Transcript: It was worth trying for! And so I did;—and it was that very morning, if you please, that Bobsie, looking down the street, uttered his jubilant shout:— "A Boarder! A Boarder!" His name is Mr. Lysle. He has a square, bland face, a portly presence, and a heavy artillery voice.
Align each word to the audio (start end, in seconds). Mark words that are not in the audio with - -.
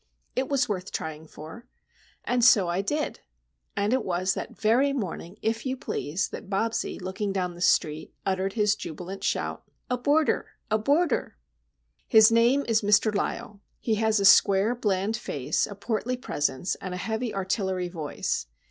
It 0.35 0.49
was 0.49 0.67
worth 0.67 0.91
trying 0.91 1.27
for! 1.27 1.67
And 2.23 2.43
so 2.43 2.67
I 2.67 2.81
did;—and 2.81 3.93
it 3.93 4.03
was 4.03 4.33
that 4.33 4.57
very 4.59 4.93
morning, 4.93 5.37
if 5.43 5.63
you 5.63 5.77
please, 5.77 6.29
that 6.29 6.49
Bobsie, 6.49 6.99
looking 6.99 7.31
down 7.31 7.53
the 7.53 7.61
street, 7.61 8.11
uttered 8.25 8.53
his 8.53 8.73
jubilant 8.75 9.23
shout:— 9.23 9.61
"A 9.91 9.99
Boarder! 9.99 10.53
A 10.71 10.79
Boarder!" 10.79 11.37
His 12.07 12.31
name 12.31 12.65
is 12.67 12.81
Mr. 12.81 13.13
Lysle. 13.13 13.59
He 13.79 13.93
has 14.01 14.19
a 14.19 14.25
square, 14.25 14.73
bland 14.73 15.15
face, 15.17 15.67
a 15.67 15.75
portly 15.75 16.17
presence, 16.17 16.73
and 16.81 16.95
a 16.95 16.97
heavy 16.97 17.31
artillery 17.31 17.87
voice. 17.89 18.47